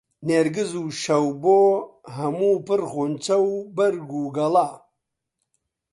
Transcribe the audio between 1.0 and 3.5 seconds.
شەوبۆ هەموو پڕ غونچە